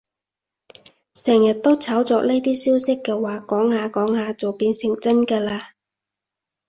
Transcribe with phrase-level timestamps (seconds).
[1.13, 5.73] 成日都炒作呢啲消息嘅話，講下講下就變成真㗎喇